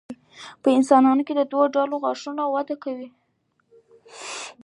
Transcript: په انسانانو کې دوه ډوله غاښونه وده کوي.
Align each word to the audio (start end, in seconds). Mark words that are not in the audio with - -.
په 0.61 0.69
انسانانو 0.77 1.21
کې 1.27 1.33
دوه 1.53 1.65
ډوله 1.73 1.95
غاښونه 2.03 2.43
وده 2.53 2.75
کوي. 2.83 3.09